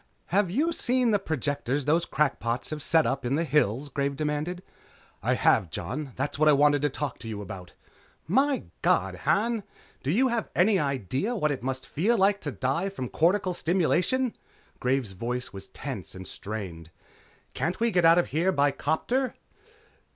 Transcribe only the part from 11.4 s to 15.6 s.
what it must feel like to die from cortical stimulation?" Graves' voice